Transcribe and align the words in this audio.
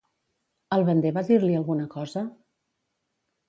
El 0.77 0.85
bander 0.87 1.11
va 1.19 1.23
dir-li 1.29 1.53
alguna 1.61 1.87
cosa? 1.95 2.27